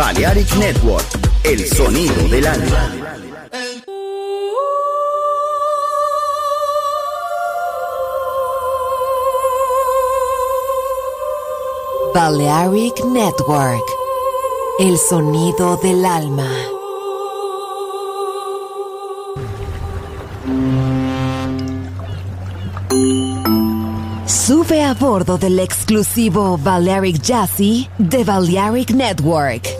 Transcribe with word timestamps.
Balearic 0.00 0.56
Network, 0.56 1.04
el 1.44 1.66
sonido 1.66 2.26
del 2.28 2.46
alma. 2.46 2.90
Balearic 12.14 13.04
Network, 13.04 13.84
el 14.78 14.96
sonido 14.96 15.76
del 15.82 16.02
alma. 16.06 16.48
Sube 24.24 24.82
a 24.82 24.94
bordo 24.94 25.36
del 25.36 25.58
exclusivo 25.58 26.56
Balearic 26.56 27.20
Jazzy 27.20 27.86
de 27.98 28.24
Balearic 28.24 28.92
Network. 28.92 29.79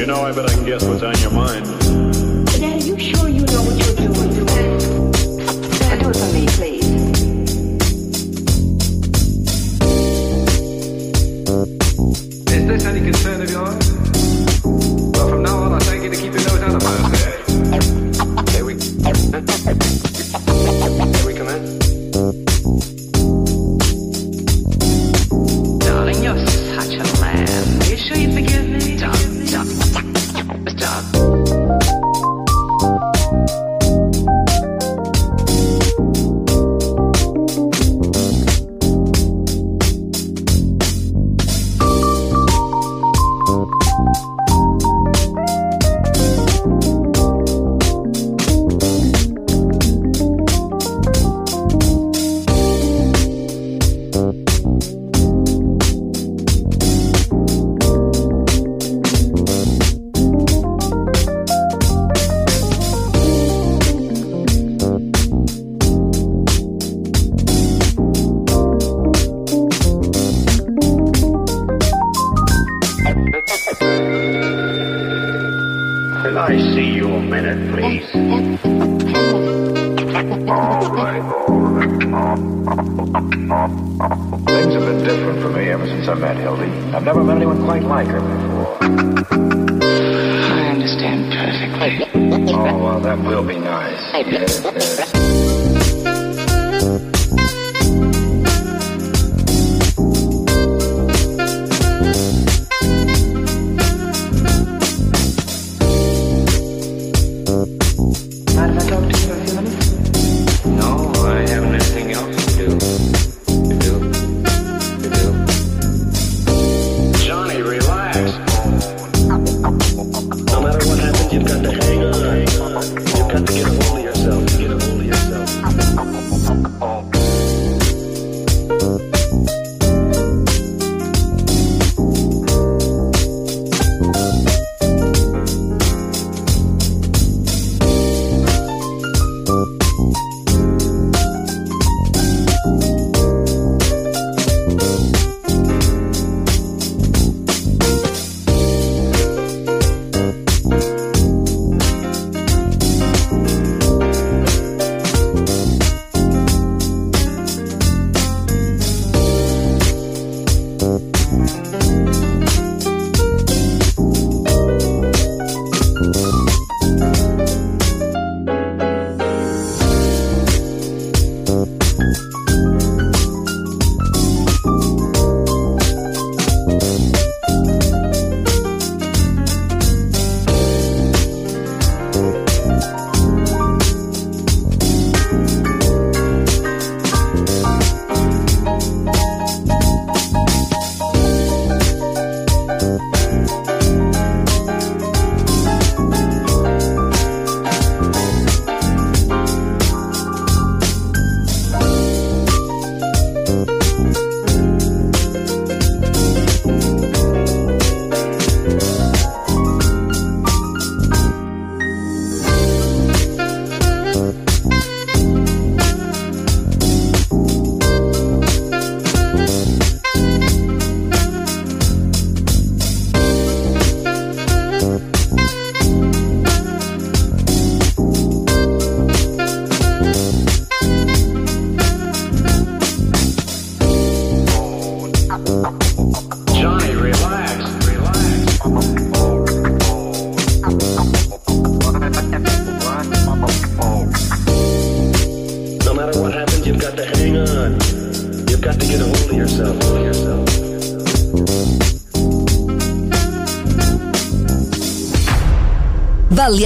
You 0.00 0.06
know, 0.06 0.22
I 0.22 0.32
bet 0.32 0.46
I 0.46 0.54
can 0.54 0.64
guess 0.64 0.82
what's 0.82 1.02
on 1.02 1.14
your 1.18 1.30
mind. 1.30 1.66
Dad, 1.66 2.62
are 2.62 2.86
you 2.86 2.98
sure 2.98 3.28
you 3.28 3.44
know 3.44 3.62
what 3.64 3.76
you're 3.76 3.96
doing? 3.96 4.32
For 6.14 6.32
me, 6.32 6.46
please. 6.56 6.86
Is 12.50 12.66
this 12.66 12.84
any 12.86 13.00
concern 13.00 13.42
of 13.42 13.50
yours? 13.50 13.89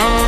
Uh-uh. 0.00 0.27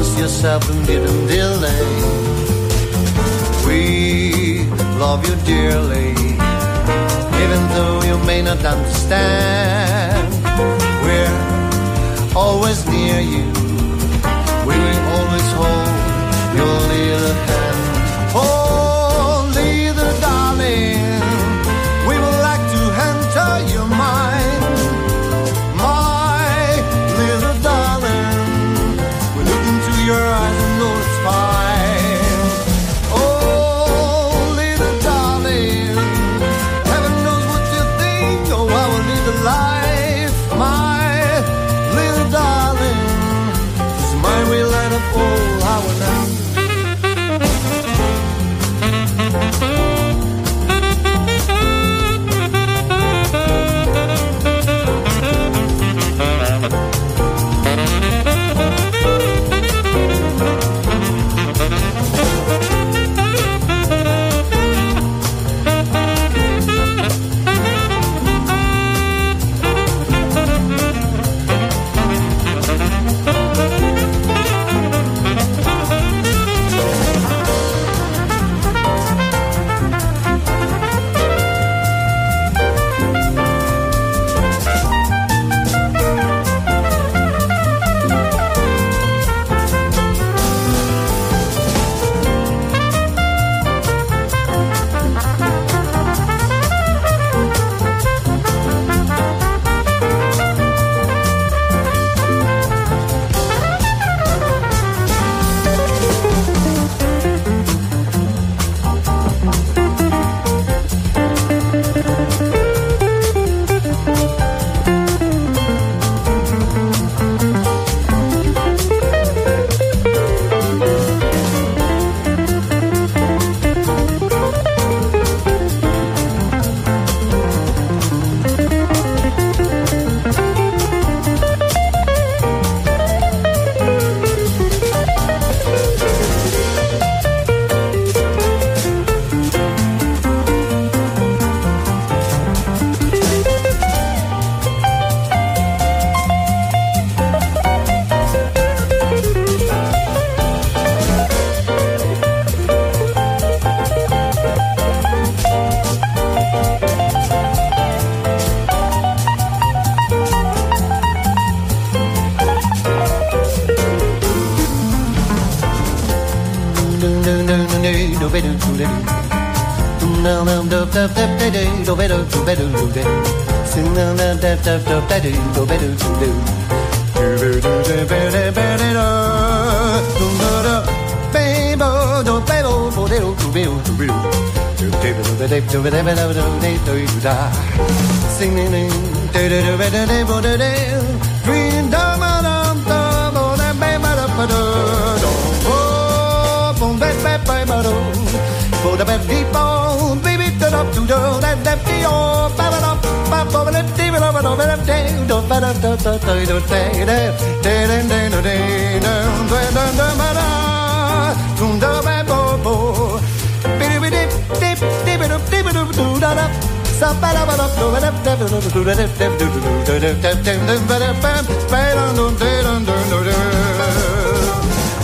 Announce 0.00 0.18
yourself 0.18 0.70
and 0.70 0.86
didn't 0.86 1.26
delay. 1.26 1.84
We 3.66 4.64
love 4.98 5.28
you 5.28 5.36
dearly, 5.44 6.12
even 7.42 7.60
though 7.74 8.00
you 8.06 8.16
may 8.24 8.40
not 8.40 8.64
understand. 8.64 10.32
We're 11.04 12.34
always 12.34 12.86
near 12.88 13.20
you. 13.20 13.44
We 14.68 14.74
will 14.84 15.02
always 15.16 15.48
hold 15.52 16.56
your 16.56 16.76
little 16.88 17.34
hand. 17.34 17.69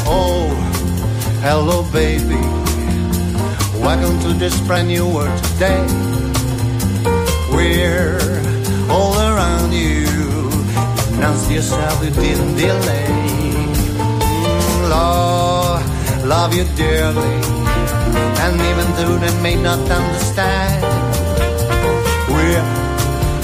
Oh, 0.08 0.48
hello, 1.42 1.82
baby. 1.92 2.40
Welcome 3.80 4.18
to 4.20 4.34
this 4.38 4.58
brand 4.66 4.88
new 4.88 5.06
world 5.06 5.36
today. 5.44 5.84
We're 7.52 8.18
all 8.90 9.14
around 9.18 9.72
you. 9.72 10.06
Announce 11.16 11.50
yourself, 11.50 12.04
you 12.04 12.10
didn't 12.10 12.56
delay. 12.56 13.06
Mm, 13.96 14.90
Love, 14.90 16.24
love 16.26 16.54
you 16.54 16.64
dearly. 16.76 17.34
And 18.44 18.54
even 18.60 18.86
though 18.96 19.16
they 19.18 19.34
may 19.42 19.56
not 19.56 19.80
understand, 19.90 20.82
we're 22.28 22.64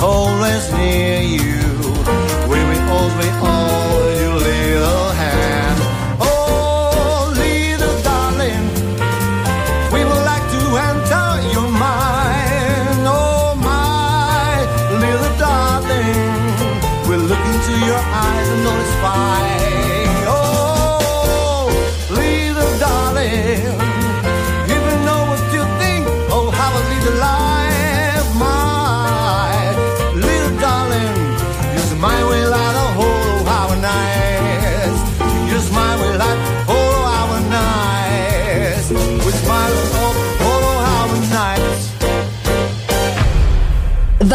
always 0.00 0.72
near 0.74 1.20
you. 1.22 1.71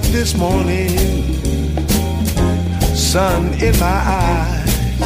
Up 0.00 0.12
this 0.12 0.34
morning, 0.34 0.88
sun 2.94 3.52
in 3.54 3.74
my 3.78 4.00
eyes. 4.22 5.00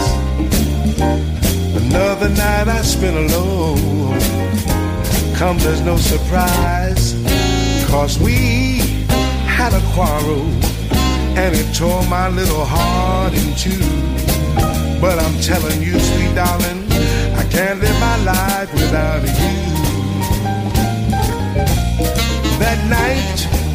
Another 1.82 2.28
night 2.28 2.68
I 2.68 2.82
spent 2.82 3.16
alone. 3.16 4.18
Comes 5.34 5.64
as 5.66 5.80
no 5.80 5.96
surprise, 5.96 7.14
cause 7.90 8.18
we 8.18 8.78
had 9.58 9.72
a 9.72 9.82
quarrel 9.94 10.44
and 11.42 11.54
it 11.56 11.74
tore 11.74 12.04
my 12.08 12.28
little 12.28 12.64
heart 12.64 13.32
in 13.34 13.54
two. 13.56 13.84
But 15.00 15.18
I'm 15.18 15.36
telling 15.40 15.82
you, 15.82 15.98
sweet 15.98 16.34
darling, 16.34 16.80
I 17.40 17.44
can't 17.50 17.80
live 17.80 17.98
my 18.00 18.16
life 18.24 18.72
without 18.74 19.22
you. 19.22 19.54
That 22.58 22.78
night 22.88 23.63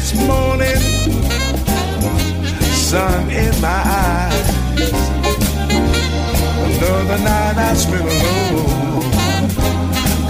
it's 0.00 0.14
morning, 0.14 0.80
sun 2.72 3.28
in 3.30 3.52
my 3.60 3.82
eyes. 4.02 4.48
Another 6.64 7.18
night 7.22 7.56
I 7.68 7.74
spent 7.74 8.06
alone 8.16 9.10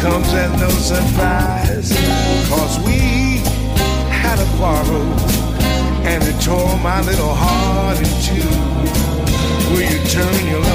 comes 0.00 0.30
at 0.34 0.50
no 0.58 0.70
surprise, 0.70 1.90
cause 2.50 2.78
we 2.84 2.98
had 4.10 4.38
a 4.40 4.48
quarrel 4.56 5.06
and 6.10 6.20
it 6.24 6.38
tore 6.42 6.76
my 6.78 7.00
little 7.02 7.34
heart 7.34 7.98
in 7.98 8.12
two. 8.26 8.50
Will 9.70 9.86
you 9.92 10.00
turn 10.10 10.46
your 10.48 10.69